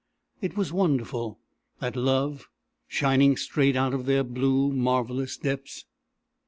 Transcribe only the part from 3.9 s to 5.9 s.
of their blue, marvellous depths!